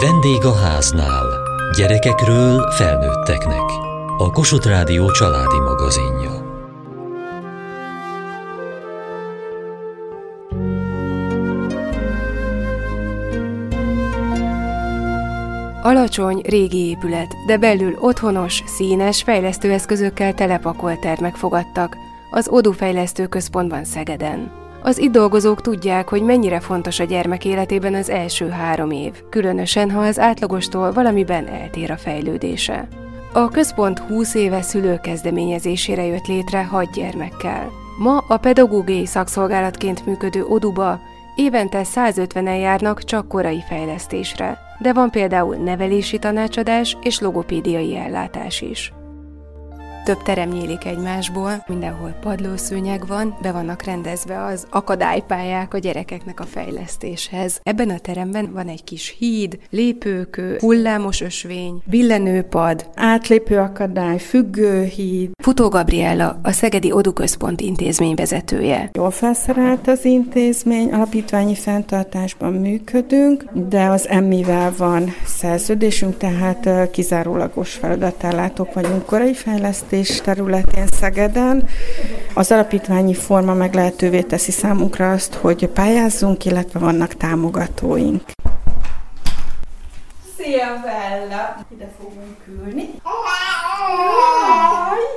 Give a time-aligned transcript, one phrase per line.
[0.00, 1.26] Vendég a háznál.
[1.76, 3.62] Gyerekekről felnőtteknek.
[4.18, 6.52] A Kossuth Rádió családi magazinja.
[15.82, 21.96] Alacsony, régi épület, de belül otthonos, színes, fejlesztőeszközökkel telepakolt termek fogadtak
[22.30, 24.63] az Odu Fejlesztő Központban Szegeden.
[24.86, 29.90] Az itt dolgozók tudják, hogy mennyire fontos a gyermek életében az első három év, különösen
[29.90, 32.88] ha az átlagostól valamiben eltér a fejlődése.
[33.32, 37.70] A központ 20 éve szülő kezdeményezésére jött létre hat gyermekkel.
[37.98, 41.00] Ma a pedagógiai szakszolgálatként működő Oduba
[41.36, 48.92] évente 150-en járnak csak korai fejlesztésre, de van például nevelési tanácsadás és logopédiai ellátás is.
[50.04, 56.44] Több terem nyílik egymásból, mindenhol padlószőnyeg van, be vannak rendezve az akadálypályák a gyerekeknek a
[56.44, 57.60] fejlesztéshez.
[57.62, 65.30] Ebben a teremben van egy kis híd, lépőkő, hullámos ösvény, billenőpad, átlépő akadály, függőhíd.
[65.42, 68.90] Futó Gabriella, a Szegedi Oduközpont intézmény vezetője.
[68.92, 78.74] Jól felszerelt az intézmény, alapítványi fenntartásban működünk, de az emmivel van szerződésünk, tehát kizárólagos feladatállátók
[78.74, 81.68] vagyunk korai fejlesztés fejlesztés területén Szegeden.
[82.34, 88.22] Az alapítványi forma meg lehetővé teszi számunkra azt, hogy pályázzunk, illetve vannak támogatóink.
[90.36, 91.66] Szia Bella!
[91.74, 92.88] Ide fogunk ülni.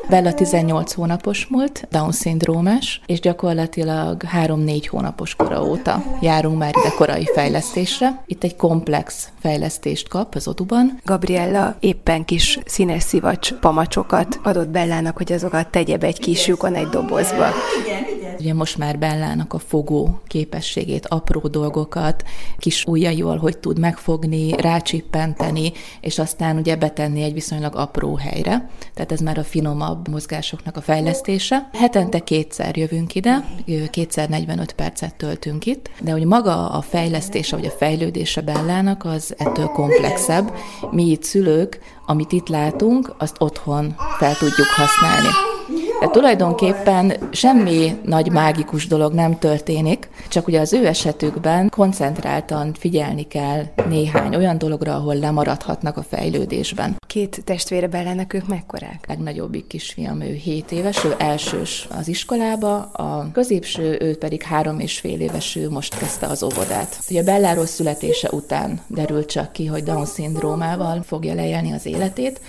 [0.09, 7.25] Bella 18 hónapos volt, Down-szindrómás, és gyakorlatilag 3-4 hónapos kora óta járunk már ide korai
[7.33, 8.23] fejlesztésre.
[8.25, 10.99] Itt egy komplex fejlesztést kap az oduban.
[11.05, 16.73] Gabriella éppen kis színes szivacs pamacsokat adott Bellának, hogy azokat tegye be egy kis lyukon
[16.73, 17.47] egy dobozba.
[17.85, 18.06] Igen.
[18.39, 22.23] Ugye most már Bellának a fogó képességét, apró dolgokat,
[22.57, 25.71] kis ujjaival, hogy tud megfogni, rácsippenteni,
[26.02, 28.69] és aztán ugye betenni egy viszonylag apró helyre.
[28.94, 31.69] Tehát ez már a finomabb mozgásoknak a fejlesztése.
[31.73, 33.45] Hetente kétszer jövünk ide,
[33.91, 39.33] kétszer 45 percet töltünk itt, de hogy maga a fejlesztése, vagy a fejlődése Bellának az
[39.38, 40.53] ettől komplexebb.
[40.91, 45.56] Mi itt szülők, amit itt látunk, azt otthon fel tudjuk használni.
[46.00, 53.28] De tulajdonképpen semmi nagy mágikus dolog nem történik, csak ugye az ő esetükben koncentráltan figyelni
[53.28, 56.96] kell néhány olyan dologra, ahol lemaradhatnak a fejlődésben.
[57.07, 59.00] Két testvére bellenek ők mekkorák?
[59.02, 64.80] A legnagyobbik kisfiam, ő 7 éves, ő elsős az iskolába, a középső, ő pedig három
[64.80, 67.00] és fél éves, ő most kezdte az óvodát.
[67.09, 72.41] Ugye Belláról születése után derült csak ki, hogy Down-szindrómával fogja leélni az életét,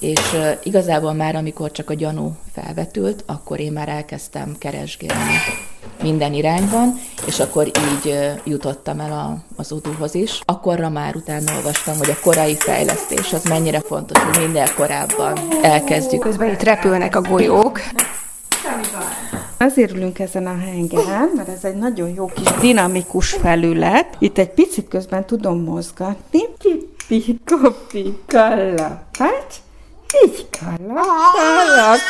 [0.00, 0.20] és
[0.62, 2.36] igazából már amikor csak a gyanú
[2.90, 5.34] felvetült, akkor én már elkezdtem keresgélni
[6.02, 6.94] minden irányban,
[7.26, 10.40] és akkor így jutottam el a, az udúhoz is.
[10.44, 16.20] Akkorra már utána olvastam, hogy a korai fejlesztés az mennyire fontos, hogy minden korábban elkezdjük.
[16.20, 17.80] Közben itt repülnek a golyók.
[19.58, 24.16] Azért ülünk ezen a hengeren, mert ez egy nagyon jó kis dinamikus felület.
[24.18, 26.40] Itt egy picit közben tudom mozgatni.
[26.58, 29.02] Kipi, kopi, kalla,
[30.24, 32.00] így kovács.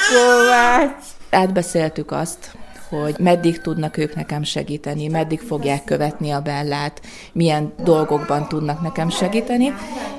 [1.31, 2.51] Átbeszéltük azt,
[2.91, 7.01] hogy meddig tudnak ők nekem segíteni, meddig fogják követni a Bellát,
[7.33, 9.73] milyen dolgokban tudnak nekem segíteni,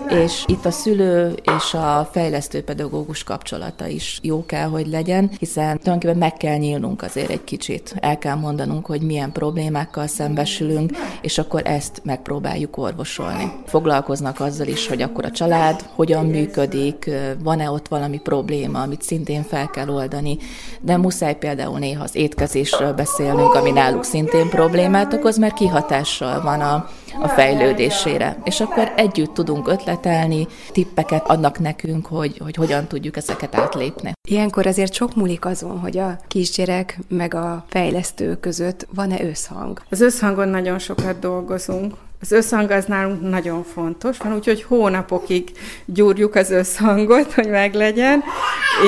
[0.09, 5.77] és itt a szülő és a fejlesztő pedagógus kapcsolata is jó kell, hogy legyen, hiszen
[5.77, 7.95] tulajdonképpen meg kell nyílnunk azért egy kicsit.
[7.99, 13.51] El kell mondanunk, hogy milyen problémákkal szembesülünk, és akkor ezt megpróbáljuk orvosolni.
[13.65, 17.09] Foglalkoznak azzal is, hogy akkor a család hogyan működik,
[17.43, 20.37] van-e ott valami probléma, amit szintén fel kell oldani,
[20.81, 22.15] de muszáj például néha az
[22.61, 26.89] étkezésről beszélnünk, ami náluk szintén problémát okoz, mert kihatással van a,
[27.21, 28.37] a fejlődésére.
[28.43, 34.11] És akkor együtt tudunk ötletelni, tippeket adnak nekünk, hogy, hogy hogyan tudjuk ezeket átlépni.
[34.29, 39.81] Ilyenkor azért sok múlik azon, hogy a kisgyerek meg a fejlesztő között van-e összhang.
[39.89, 41.93] Az összhangon nagyon sokat dolgozunk.
[42.21, 45.51] Az összhang az nálunk nagyon fontos, van úgyhogy hónapokig
[45.85, 48.23] gyúrjuk az összhangot, hogy meglegyen,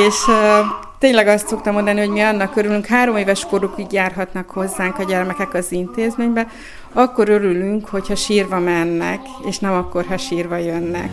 [0.08, 5.00] és uh, tényleg azt szoktam mondani, hogy mi annak örülünk, három éves korukig járhatnak hozzánk
[5.00, 6.48] a gyermekek az intézménybe,
[6.94, 11.10] akkor örülünk, hogyha sírva mennek, és nem akkor, ha sírva jönnek.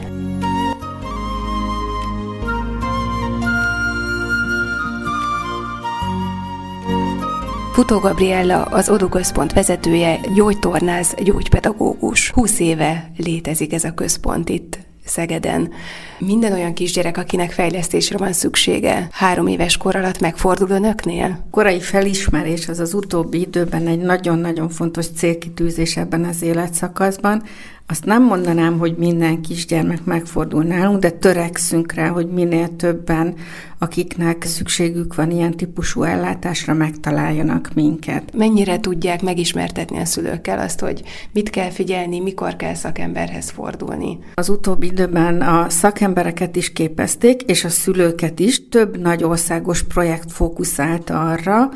[7.72, 12.30] Futó Gabriella, az Odu Központ vezetője, gyógytornász, gyógypedagógus.
[12.30, 15.72] 20 éve létezik ez a központ itt Szegeden.
[16.18, 21.46] Minden olyan kisgyerek, akinek fejlesztésre van szüksége, három éves kor alatt megfordul önöknél?
[21.50, 27.42] Korai felismerés az az utóbbi időben egy nagyon-nagyon fontos célkitűzés ebben az életszakaszban,
[27.90, 33.34] Azt nem mondanám, hogy minden kisgyermek megfordul nálunk, de törekszünk rá, hogy minél többen,
[33.78, 38.36] akiknek szükségük van ilyen típusú ellátásra, megtaláljanak minket.
[38.36, 41.02] Mennyire tudják megismertetni a szülőkkel azt, hogy
[41.32, 44.18] mit kell figyelni, mikor kell szakemberhez fordulni?
[44.34, 48.68] Az utóbbi időben a szakembereket is képezték, és a szülőket is.
[48.68, 51.68] Több nagy országos projekt fókuszált arra,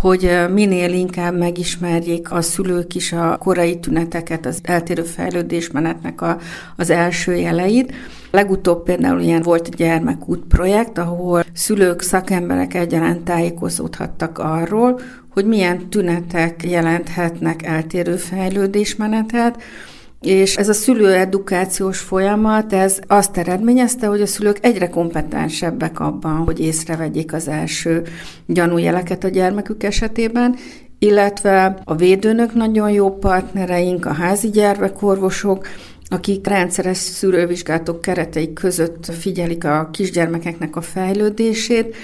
[0.00, 6.38] hogy minél inkább megismerjék a szülők is a korai tüneteket, az eltérő fejlődésmenetnek a,
[6.76, 7.92] az első jeleit.
[8.30, 15.88] Legutóbb például ilyen volt a gyermekút projekt, ahol szülők, szakemberek egyaránt tájékozódhattak arról, hogy milyen
[15.88, 19.62] tünetek jelenthetnek eltérő fejlődésmenetet,
[20.20, 26.60] és ez a szülőedukációs folyamat, ez azt eredményezte, hogy a szülők egyre kompetensebbek abban, hogy
[26.60, 28.02] észrevegyék az első
[28.46, 30.56] gyanújeleket a gyermekük esetében,
[30.98, 35.66] illetve a védőnök nagyon jó partnereink, a házi gyermekorvosok,
[36.08, 41.96] akik rendszeres szülővizsgálatok keretei között figyelik a kisgyermekeknek a fejlődését,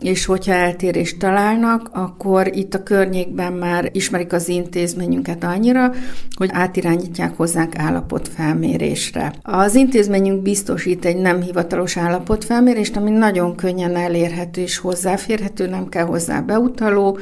[0.00, 5.92] és hogyha eltérést találnak, akkor itt a környékben már ismerik az intézményünket annyira,
[6.36, 9.32] hogy átirányítják hozzánk állapotfelmérésre.
[9.42, 16.04] Az intézményünk biztosít egy nem hivatalos állapotfelmérést, ami nagyon könnyen elérhető és hozzáférhető, nem kell
[16.04, 17.18] hozzá beutaló,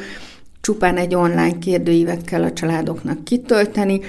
[0.61, 4.01] csupán egy online kérdőívet kell a családoknak kitölteni,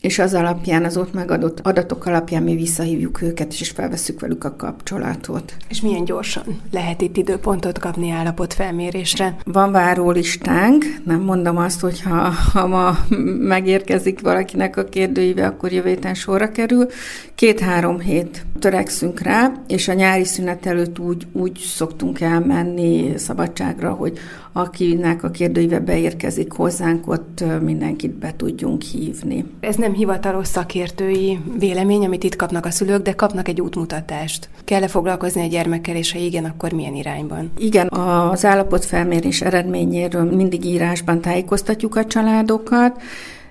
[0.00, 4.56] és az alapján, az ott megadott adatok alapján mi visszahívjuk őket, és felveszük velük a
[4.56, 5.54] kapcsolatot.
[5.68, 9.36] És milyen gyorsan lehet itt időpontot kapni állapotfelmérésre?
[9.44, 12.98] Van várólistánk, nem mondom azt, hogy ha, ha ma
[13.38, 16.86] megérkezik valakinek a kérdőíve, akkor jövő héten sorra kerül.
[17.34, 24.18] Két-három hét törekszünk rá, és a nyári szünet előtt úgy, úgy szoktunk elmenni szabadságra, hogy
[24.52, 29.44] akinek a kérdőíve beérkezik hozzánk, ott mindenkit be tudjunk hívni.
[29.60, 34.48] Ez nem hivatalos szakértői vélemény, amit itt kapnak a szülők, de kapnak egy útmutatást.
[34.64, 37.50] Kell-e foglalkozni a gyermekkel, és ha igen, akkor milyen irányban?
[37.58, 43.00] Igen, az állapotfelmérés eredményéről mindig írásban tájékoztatjuk a családokat,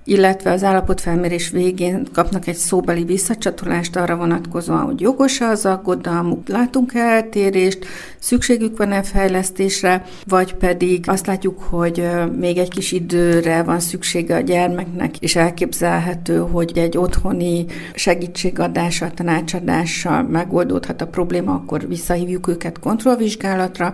[0.10, 6.94] illetve az állapotfelmérés végén kapnak egy szóbeli visszacsatolást arra vonatkozóan, hogy jogos az aggodalmuk, látunk
[6.94, 7.86] -e eltérést,
[8.20, 14.40] szükségük van-e fejlesztésre, vagy pedig azt látjuk, hogy még egy kis időre van szüksége a
[14.40, 23.94] gyermeknek, és elképzelhető, hogy egy otthoni segítségadással, tanácsadással megoldódhat a probléma, akkor visszahívjuk őket kontrollvizsgálatra,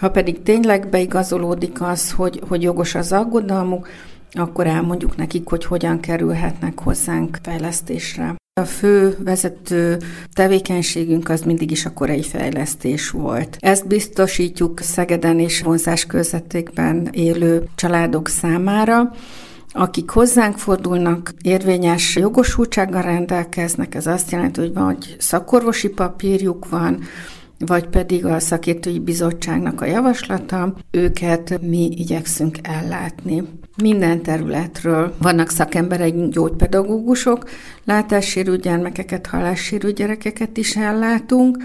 [0.00, 3.88] ha pedig tényleg beigazolódik az, hogy, hogy jogos az aggodalmuk,
[4.34, 8.34] akkor elmondjuk nekik, hogy hogyan kerülhetnek hozzánk fejlesztésre.
[8.60, 9.98] A fő vezető
[10.32, 13.56] tevékenységünk az mindig is a korai fejlesztés volt.
[13.60, 19.12] Ezt biztosítjuk Szegeden és vonzás közvetékben élő családok számára,
[19.70, 26.98] akik hozzánk fordulnak, érvényes jogosultsággal rendelkeznek, ez azt jelenti, hogy van, hogy szakorvosi papírjuk van,
[27.58, 33.42] vagy pedig a szakértői bizottságnak a javaslata, őket mi igyekszünk ellátni.
[33.82, 37.48] Minden területről vannak szakembereink, gyógypedagógusok,
[37.84, 41.56] látássérült gyermekeket, hallássérült gyerekeket is ellátunk,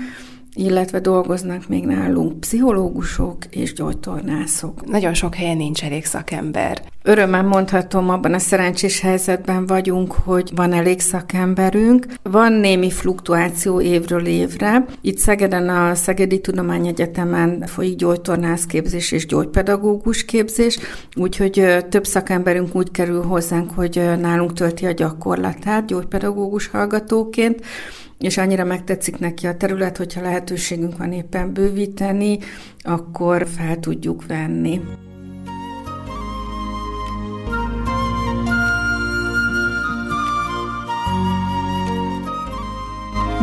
[0.59, 4.89] illetve dolgoznak még nálunk pszichológusok és gyógytornászok.
[4.89, 6.81] Nagyon sok helyen nincs elég szakember.
[7.03, 12.05] Örömmel mondhatom, abban a szerencsés helyzetben vagyunk, hogy van elég szakemberünk.
[12.23, 14.85] Van némi fluktuáció évről évre.
[15.01, 20.79] Itt Szegeden a Szegedi Tudományegyetemen folyik gyógytornászképzés és gyógypedagógus képzés,
[21.15, 27.61] úgyhogy több szakemberünk úgy kerül hozzánk, hogy nálunk tölti a gyakorlatát gyógypedagógus hallgatóként,
[28.19, 32.37] és annyira megtetszik neki a terület, hogyha lehetőségünk van éppen bővíteni,
[32.79, 34.81] akkor fel tudjuk venni.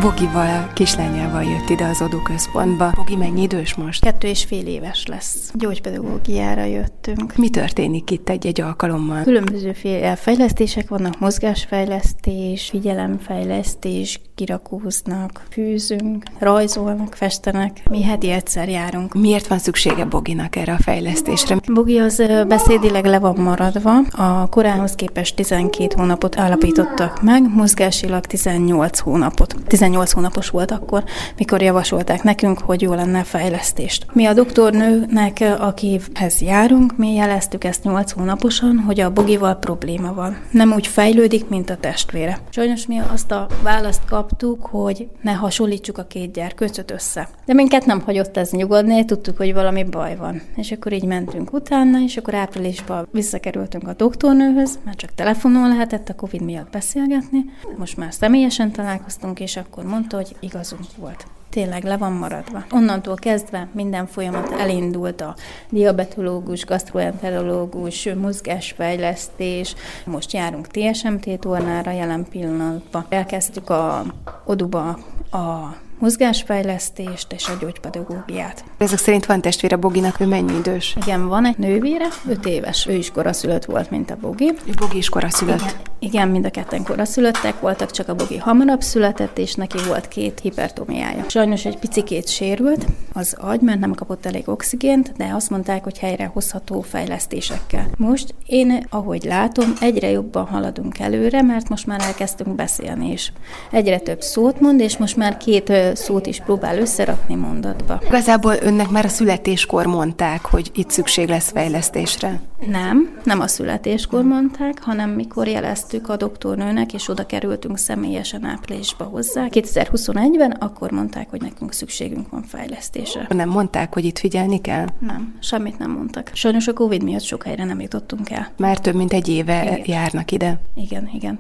[0.01, 2.93] Bogival, kislányával jött ide az adóközpontba.
[2.95, 4.03] Bogi mennyi idős most?
[4.03, 5.51] Kettő és fél éves lesz.
[5.55, 7.37] Gyógypedagógiára jöttünk.
[7.37, 9.23] Mi történik itt egy-egy alkalommal?
[9.23, 9.73] Különböző
[10.17, 17.83] fejlesztések vannak, mozgásfejlesztés, figyelemfejlesztés, kirakóznak, fűzünk, rajzolnak, festenek.
[17.91, 19.15] Mi heti egyszer járunk.
[19.15, 21.57] Miért van szüksége Boginak erre a fejlesztésre?
[21.73, 23.99] Bogi az beszédileg le van maradva.
[24.11, 29.55] A korához képest 12 hónapot állapítottak meg, mozgásilag 18 hónapot.
[29.67, 31.05] 18 18 hónapos volt akkor,
[31.37, 34.07] mikor javasolták nekünk, hogy jó lenne fejlesztést.
[34.13, 40.37] Mi a doktornőnek, akihez járunk, mi jeleztük ezt 8 hónaposan, hogy a bogival probléma van.
[40.51, 42.39] Nem úgy fejlődik, mint a testvére.
[42.49, 47.29] Sajnos mi azt a választ kaptuk, hogy ne hasonlítsuk a két gyerkőcöt össze.
[47.45, 50.43] De minket nem hagyott ez nyugodni, tudtuk, hogy valami baj van.
[50.57, 56.09] És akkor így mentünk utána, és akkor áprilisban visszakerültünk a doktornőhöz, mert csak telefonon lehetett
[56.09, 57.45] a Covid miatt beszélgetni.
[57.77, 62.65] Most már személyesen találkoztunk, és akkor mondta, hogy igazunk volt tényleg le van maradva.
[62.71, 65.35] Onnantól kezdve minden folyamat elindult a
[65.71, 73.07] diabetológus, gastroenterológus, mozgásfejlesztés, most járunk TSMT tornára jelen pillanatban.
[73.09, 74.05] Elkezdtük a
[74.45, 74.89] Oduba
[75.31, 78.65] a mozgásfejlesztést és a gyógypedagógiát.
[78.79, 80.97] Ezek szerint van testvére Boginak, ő mennyi idős?
[81.03, 82.87] Igen, van egy nővére, 5 éves.
[82.87, 84.53] Ő is koraszülött volt, mint a Bogi.
[84.79, 85.61] Bogi is koraszülött.
[85.61, 90.09] Igen, igen, mind a ketten koraszülöttek voltak, csak a Bogi hamarabb született, és neki volt
[90.09, 91.25] két hipertomiája.
[91.29, 95.99] Sajnos egy picikét sérült az agy, mert nem kapott elég oxigént, de azt mondták, hogy
[95.99, 97.87] helyre hozható fejlesztésekkel.
[97.97, 103.33] Most én, ahogy látom, egyre jobban haladunk előre, mert most már elkezdtünk beszélni, és
[103.71, 108.01] egyre több szót mond, és most már két szót is próbál összerakni mondatba.
[108.07, 112.41] Igazából önnek már a születéskor mondták, hogy itt szükség lesz fejlesztésre.
[112.67, 119.05] Nem, nem a születéskor mondták, hanem mikor jeleztük a doktornőnek, és oda kerültünk személyesen áprilisba
[119.05, 119.47] hozzá.
[119.51, 123.27] 2021-ben akkor mondták, hogy nekünk szükségünk van fejlesztésre.
[123.29, 124.87] Nem mondták, hogy itt figyelni kell?
[124.99, 126.31] Nem, semmit nem mondtak.
[126.33, 128.49] Sajnos a Covid miatt sok helyre nem jutottunk el.
[128.57, 129.83] Már több mint egy éve igen.
[129.87, 130.61] járnak ide.
[130.75, 131.39] Igen, igen.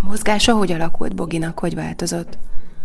[0.00, 2.38] Mozgása hogy alakult Boginak, hogy változott?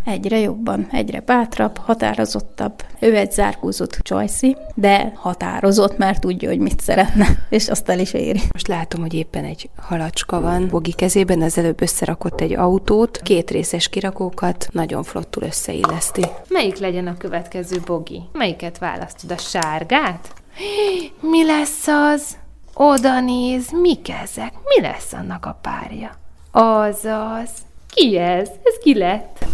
[0.07, 2.83] Egyre jobban, egyre bátrabb, határozottabb.
[2.99, 8.13] Ő egy zárkózott csajszi, de határozott, mert tudja, hogy mit szeretne, és azt el is
[8.13, 8.41] éri.
[8.51, 13.51] Most látom, hogy éppen egy halacska van Bogi kezében, az előbb összerakott egy autót, két
[13.51, 16.25] részes kirakókat, nagyon flottul összeilleszti.
[16.49, 18.21] Melyik legyen a következő Bogi?
[18.33, 19.31] Melyiket választod?
[19.31, 20.33] A sárgát?
[21.31, 22.37] Mi lesz az?
[22.73, 24.53] Oda néz, mik ezek?
[24.63, 26.11] Mi lesz annak a párja?
[26.51, 27.49] Azaz,
[27.97, 28.49] ki ez?
[28.63, 29.45] Ez ki lett?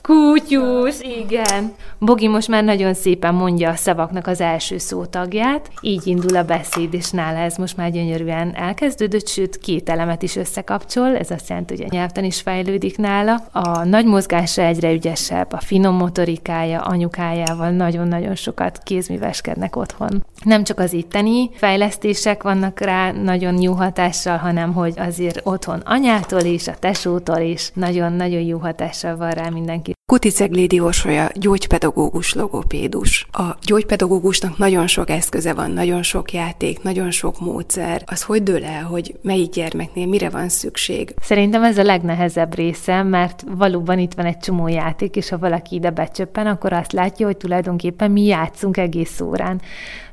[0.00, 1.74] Kutyus, igen.
[1.98, 6.94] Bogi most már nagyon szépen mondja a szavaknak az első szótagját, így indul a beszéd,
[6.94, 11.76] és nála ez most már gyönyörűen elkezdődött, sőt két elemet is összekapcsol, ez azt jelenti,
[11.76, 13.44] hogy a nyelvtan is fejlődik nála.
[13.52, 20.24] A nagy mozgása egyre ügyesebb, a finom motorikája anyukájával nagyon-nagyon sokat kézműveskednek otthon.
[20.44, 26.40] Nem csak az itteni fejlesztések vannak rá nagyon jó hatással, hanem hogy azért otthon anyától
[26.40, 29.92] is, a tesótól is nagyon-nagyon jó hatással van rá mindenki.
[30.06, 33.26] Kuticeglédi Orsolya gyógypedagógus, logopédus.
[33.30, 38.02] A gyógypedagógusnak nagyon sok eszköze van, nagyon sok játék, nagyon sok módszer.
[38.06, 41.14] Az hogy dől el, hogy melyik gyermeknél mire van szükség?
[41.20, 45.74] Szerintem ez a legnehezebb része, mert valóban itt van egy csomó játék, és ha valaki
[45.74, 49.60] ide becsöppen, akkor azt látja, hogy tulajdonképpen mi játszunk egész órán.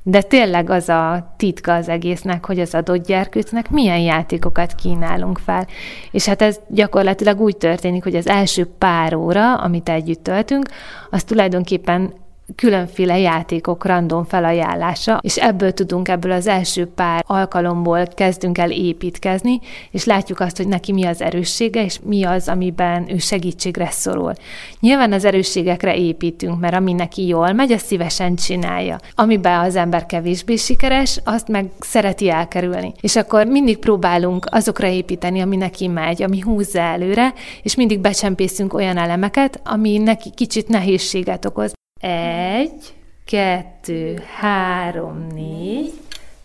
[0.03, 5.67] De tényleg az a titka az egésznek, hogy az adott gyerkőcnek milyen játékokat kínálunk fel.
[6.12, 10.69] És hát ez gyakorlatilag úgy történik, hogy az első pár óra, amit együtt töltünk,
[11.10, 12.13] az tulajdonképpen
[12.55, 19.59] különféle játékok random felajánlása, és ebből tudunk, ebből az első pár alkalomból kezdünk el építkezni,
[19.91, 24.33] és látjuk azt, hogy neki mi az erőssége, és mi az, amiben ő segítségre szorul.
[24.79, 28.97] Nyilván az erősségekre építünk, mert ami neki jól megy, azt szívesen csinálja.
[29.15, 32.93] Amiben az ember kevésbé sikeres, azt meg szereti elkerülni.
[33.01, 38.73] És akkor mindig próbálunk azokra építeni, ami neki megy, ami húzza előre, és mindig becsempészünk
[38.73, 41.78] olyan elemeket, ami neki kicsit nehézséget okoz.
[41.99, 42.93] Egy,
[43.25, 45.93] kettő, három, négy,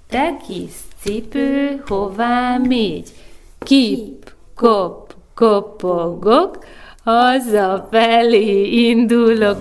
[0.08, 3.08] te kis cipő, hová mégy?
[3.58, 6.64] Kip, kop, kopogok,
[7.04, 9.60] hazafelé indulok.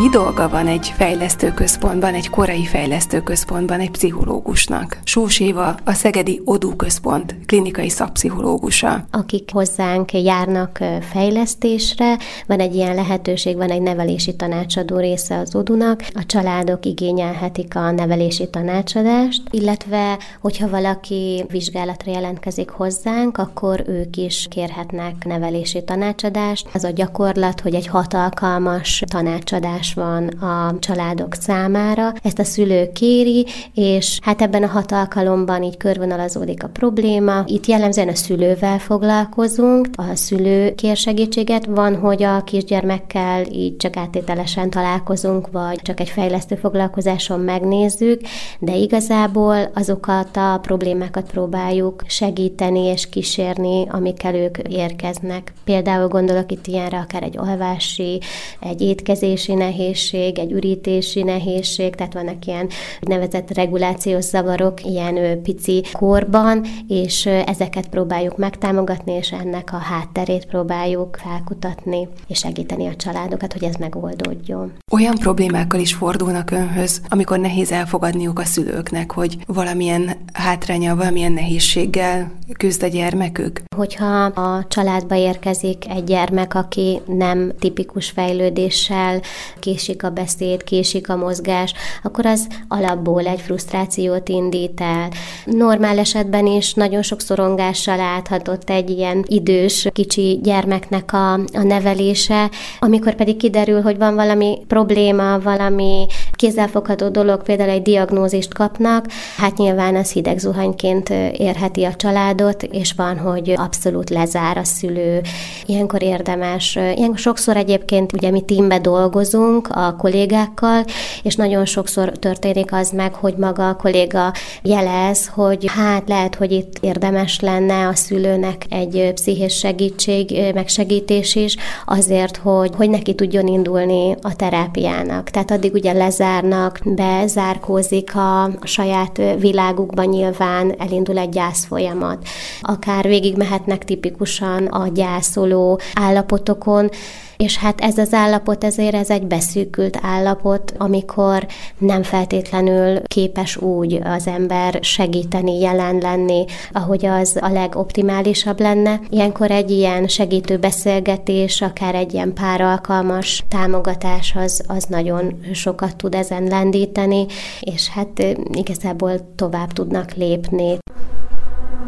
[0.00, 4.98] Mi dolga van egy fejlesztőközpontban, egy korai fejlesztőközpontban egy pszichológusnak?
[5.04, 9.06] Sós Éva, a Szegedi Odú Központ klinikai szakpszichológusa.
[9.10, 10.78] Akik hozzánk járnak
[11.10, 17.76] fejlesztésre, van egy ilyen lehetőség, van egy nevelési tanácsadó része az Odunak, a családok igényelhetik
[17.76, 26.68] a nevelési tanácsadást, illetve hogyha valaki vizsgálatra jelentkezik hozzánk, akkor ők is kérhetnek nevelési tanácsadást.
[26.74, 32.12] Az a gyakorlat, hogy egy hat alkalmas tanácsadás nyomás van a családok számára.
[32.22, 37.42] Ezt a szülő kéri, és hát ebben a hat alkalomban így körvonalazódik a probléma.
[37.46, 41.66] Itt jellemzően a szülővel foglalkozunk, a szülő kér segítséget.
[41.66, 48.20] Van, hogy a kisgyermekkel így csak áttételesen találkozunk, vagy csak egy fejlesztő foglalkozáson megnézzük,
[48.58, 55.52] de igazából azokat a problémákat próbáljuk segíteni és kísérni, amikkel ők érkeznek.
[55.64, 58.20] Például gondolok itt ilyenre akár egy alvási,
[58.60, 62.68] egy étkezési nehézség, egy ürítési nehézség, tehát vannak ilyen
[63.00, 71.18] nevezett regulációs zavarok ilyen pici korban, és ezeket próbáljuk megtámogatni, és ennek a hátterét próbáljuk
[71.22, 74.72] felkutatni, és segíteni a családokat, hogy ez megoldódjon.
[74.92, 82.36] Olyan problémákkal is fordulnak önhöz, amikor nehéz elfogadniuk a szülőknek, hogy valamilyen hátránya, valamilyen nehézséggel
[82.56, 83.62] küzd a gyermekük?
[83.76, 89.20] Hogyha a családba érkezik egy gyermek, aki nem tipikus fejlődéssel,
[89.58, 91.72] késik a beszéd, késik a mozgás,
[92.02, 95.08] akkor az alapból egy frusztrációt indít el.
[95.44, 102.50] Normál esetben is nagyon sok szorongással láthatott egy ilyen idős kicsi gyermeknek a, a nevelése,
[102.78, 109.56] amikor pedig kiderül, hogy van valami probléma, valami kézzelfogható dolog, például egy diagnózist kapnak, hát
[109.56, 115.20] nyilván az hideg zuhanyként érheti a családot, és van, hogy abszolút lezár a szülő.
[115.66, 120.84] Ilyenkor érdemes, ilyen sokszor egyébként ugye mi tímbe dolgozunk a kollégákkal,
[121.22, 126.52] és nagyon sokszor történik az meg, hogy maga a kolléga jelez, hogy hát lehet, hogy
[126.52, 133.46] itt érdemes lenne a szülőnek egy pszichés segítség, megsegítés is, azért, hogy, hogy neki tudjon
[133.46, 135.30] indulni a terápiának.
[135.30, 142.26] Tehát addig ugye lezárnak, bezárkózik a saját világukban nyilván, elindul egy gyász folyamat.
[142.60, 146.90] Akár végig mehetnek tipikusan a gyászoló állapotokon,
[147.38, 151.46] és hát ez az állapot ezért ez egy beszűkült állapot, amikor
[151.78, 159.00] nem feltétlenül képes úgy az ember segíteni, jelen lenni, ahogy az a legoptimálisabb lenne.
[159.08, 165.96] Ilyenkor egy ilyen segítő beszélgetés, akár egy ilyen pár alkalmas támogatás az, az nagyon sokat
[165.96, 167.26] tud ezen lendíteni,
[167.60, 170.78] és hát igazából tovább tudnak lépni.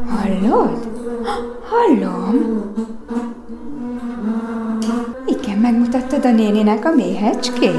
[0.09, 0.89] Hallod?
[1.71, 2.75] Hallom.
[6.25, 7.75] A néninek a méhecskét?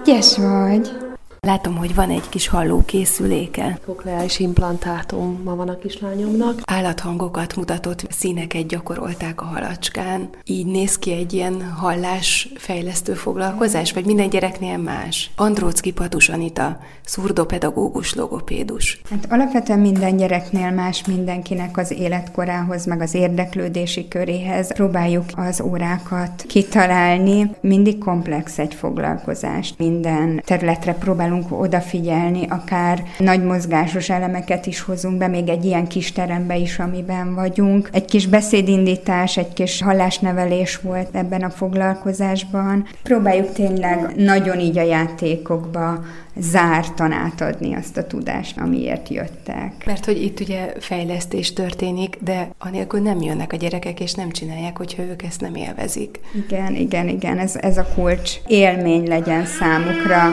[0.00, 0.99] Ügyes vagy.
[1.46, 3.78] Látom, hogy van egy kis hallókészüléke.
[3.86, 6.60] Kokleális implantátum ma van a kislányomnak.
[6.64, 10.28] Állathangokat mutatott, színeket gyakorolták a halacskán.
[10.44, 15.30] Így néz ki egy ilyen hallásfejlesztő foglalkozás, vagy minden gyereknél más?
[15.36, 19.00] Andrócki Patus Anita, szurdopedagógus, logopédus.
[19.10, 26.44] Hát alapvetően minden gyereknél más mindenkinek az életkorához, meg az érdeklődési köréhez próbáljuk az órákat
[26.46, 27.50] kitalálni.
[27.60, 29.74] Mindig komplex egy foglalkozás.
[29.78, 35.86] Minden területre próbál próbálunk odafigyelni, akár nagy mozgásos elemeket is hozunk be, még egy ilyen
[35.86, 37.88] kis terembe is, amiben vagyunk.
[37.92, 42.86] Egy kis beszédindítás, egy kis hallásnevelés volt ebben a foglalkozásban.
[43.02, 46.04] Próbáljuk tényleg nagyon így a játékokba
[46.40, 49.72] zártan átadni azt a tudást, amiért jöttek.
[49.86, 54.76] Mert hogy itt ugye fejlesztés történik, de anélkül nem jönnek a gyerekek, és nem csinálják,
[54.76, 56.20] hogyha ők ezt nem élvezik.
[56.46, 60.30] Igen, igen, igen, ez, ez a kulcs élmény legyen számukra.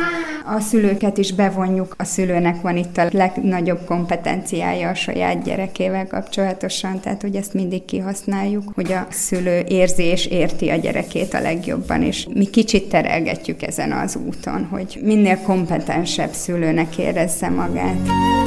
[0.50, 7.00] A szülőket is bevonjuk, a szülőnek van itt a legnagyobb kompetenciája a saját gyerekével kapcsolatosan,
[7.00, 12.02] tehát hogy ezt mindig kihasználjuk, hogy a szülő érzi és érti a gyerekét a legjobban,
[12.04, 18.47] és mi kicsit terelgetjük ezen az úton, hogy minél kompetens kompetensebb szülőnek érezze magát.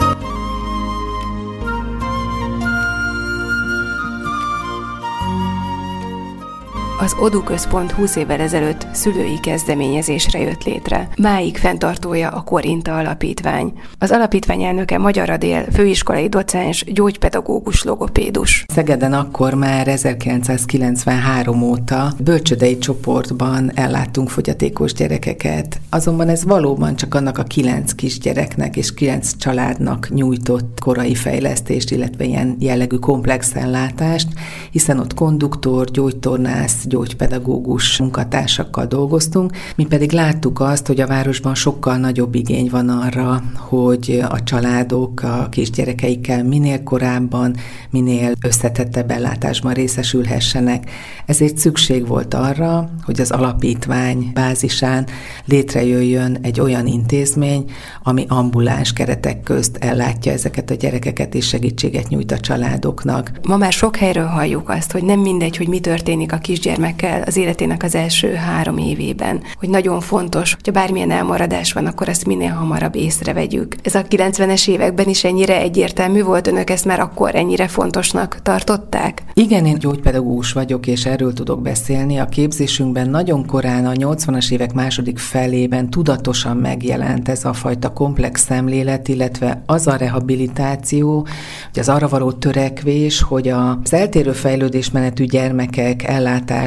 [7.03, 11.09] Az Odu Központ 20 évvel ezelőtt szülői kezdeményezésre jött létre.
[11.19, 13.73] Máig fenntartója a Korinta Alapítvány.
[13.99, 18.65] Az alapítvány elnöke Magyar Adél, főiskolai docens, gyógypedagógus, logopédus.
[18.69, 27.39] Szegeden akkor már 1993 óta bölcsödei csoportban elláttunk fogyatékos gyerekeket, azonban ez valóban csak annak
[27.39, 34.29] a kilenc kisgyereknek és kilenc családnak nyújtott korai fejlesztést, illetve ilyen jellegű komplex ellátást,
[34.71, 41.96] hiszen ott konduktor, gyógytornász, gyógypedagógus munkatársakkal dolgoztunk, mi pedig láttuk azt, hogy a városban sokkal
[41.96, 47.57] nagyobb igény van arra, hogy a családok a kisgyerekeikkel minél korábban,
[47.90, 50.90] minél összetettebb ellátásban részesülhessenek.
[51.26, 55.07] Ezért szükség volt arra, hogy az alapítvány bázisán
[55.44, 57.64] létrejöjjön egy olyan intézmény,
[58.03, 63.31] ami ambuláns keretek közt ellátja ezeket a gyerekeket és segítséget nyújt a családoknak.
[63.42, 67.23] Ma már sok helyről halljuk azt, hogy nem mindegy, hogy mi történik a kisgyermek gyermekkel
[67.23, 72.27] az életének az első három évében, hogy nagyon fontos, hogyha bármilyen elmaradás van, akkor ezt
[72.27, 73.77] minél hamarabb észrevegyük.
[73.83, 79.23] Ez a 90-es években is ennyire egyértelmű volt, önök ezt már akkor ennyire fontosnak tartották?
[79.35, 82.19] Igen, én gyógypedagógus vagyok, és erről tudok beszélni.
[82.19, 88.45] A képzésünkben nagyon korán a 80-as évek második felében tudatosan megjelent ez a fajta komplex
[88.45, 91.27] szemlélet, illetve az a rehabilitáció,
[91.73, 96.03] hogy az arra való törekvés, hogy az eltérő fejlődésmenetű gyermekek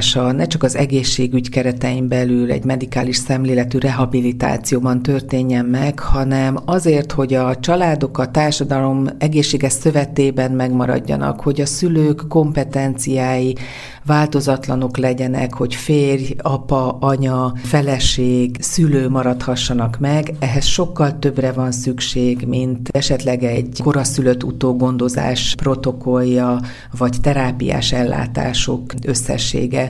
[0.04, 7.12] ellátása ne csak az egészségügy keretein belül egy medikális szemléletű rehabilitációban történjen meg, hanem azért,
[7.12, 13.56] hogy a családok a társadalom egészséges szövetében megmaradjanak, hogy a szülők kompetenciái
[14.06, 22.46] változatlanok legyenek, hogy férj, apa, anya, feleség, szülő maradhassanak meg, ehhez sokkal többre van szükség,
[22.48, 26.60] mint esetleg egy koraszülött utógondozás protokollja,
[26.98, 29.90] vagy terápiás ellátások összessége.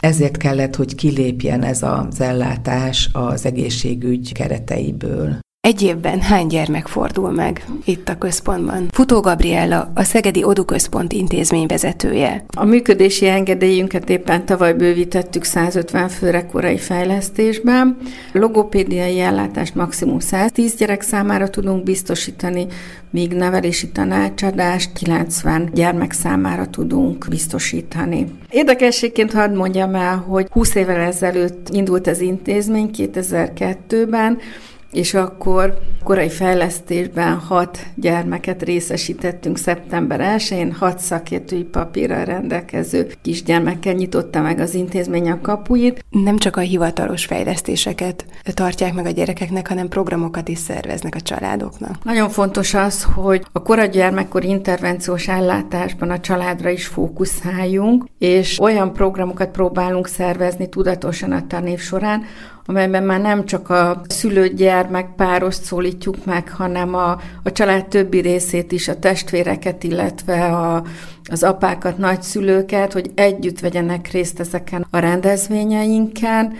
[0.00, 5.43] Ezért kellett, hogy kilépjen ez az ellátás az egészségügy kereteiből.
[5.64, 8.88] Egy évben hány gyermek fordul meg itt a központban?
[8.90, 12.44] Futó Gabriella, a Szegedi Odu Központ intézmény vezetője.
[12.56, 17.96] A működési engedélyünket éppen tavaly bővítettük 150 főre korai fejlesztésben.
[18.32, 22.66] Logopédiai ellátást maximum 110 gyerek számára tudunk biztosítani,
[23.10, 28.26] míg nevelési tanácsadást 90 gyermek számára tudunk biztosítani.
[28.50, 34.38] Érdekességként hadd mondjam el, hogy 20 évvel ezelőtt indult az intézmény 2002-ben,
[34.94, 44.40] és akkor korai fejlesztésben hat gyermeket részesítettünk szeptember 1-én, hat szakértői papírral rendelkező kisgyermekkel nyitotta
[44.40, 46.04] meg az intézmény a kapuit.
[46.10, 52.04] Nem csak a hivatalos fejlesztéseket tartják meg a gyerekeknek, hanem programokat is szerveznek a családoknak.
[52.04, 58.92] Nagyon fontos az, hogy a korai gyermekkor intervenciós ellátásban a családra is fókuszáljunk, és olyan
[58.92, 62.22] programokat próbálunk szervezni tudatosan a tanév során,
[62.66, 68.72] amelyben már nem csak a szülő-gyermek párost szólítjuk meg, hanem a, a család többi részét
[68.72, 70.84] is, a testvéreket, illetve a,
[71.30, 76.52] az apákat, nagyszülőket, hogy együtt vegyenek részt ezeken a rendezvényeinken.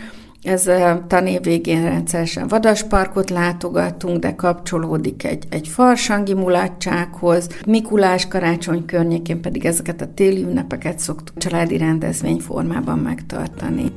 [0.43, 0.71] Ez
[1.07, 7.49] tanév végén rendszeresen vadasparkot látogatunk, de kapcsolódik egy, egy farsangi mulatsághoz.
[7.67, 13.93] Mikulás karácsony környékén pedig ezeket a téli ünnepeket szoktuk családi rendezvény formában megtartani.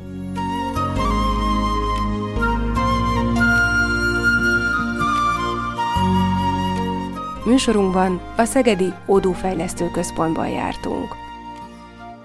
[7.48, 11.16] Műsorunkban a Szegedi Odófejlesztő Központban jártunk.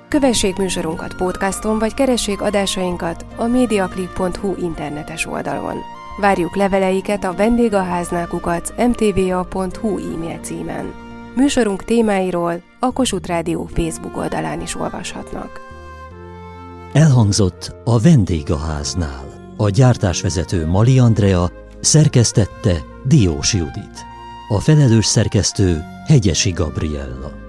[0.09, 5.77] Kövessék műsorunkat podcaston, vagy keressék adásainkat a mediaclip.hu internetes oldalon.
[6.21, 10.93] Várjuk leveleiket a vendégháználkukat mtva.hu e-mail címen.
[11.37, 15.61] Műsorunk témáiról a Kossuth Rádió Facebook oldalán is olvashatnak.
[16.93, 19.55] Elhangzott a vendégháznál.
[19.57, 24.12] A gyártásvezető Mali Andrea szerkesztette Diós Judit.
[24.53, 27.42] A felelős szerkesztő Hegyesi Gabriella.